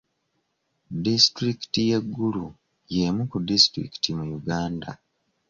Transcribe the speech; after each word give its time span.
Disitulikiti 1.03 1.79
y'e 1.89 1.99
Gulu 2.13 2.47
y'emu 2.95 3.21
ku 3.31 3.37
disitulikiti 3.49 4.09
mu 4.17 4.25
Uganda. 4.39 4.89